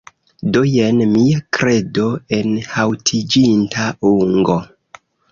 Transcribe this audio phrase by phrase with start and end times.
[0.53, 2.05] Do, jen mia kredo
[2.37, 4.57] enhaŭtiĝinta ungo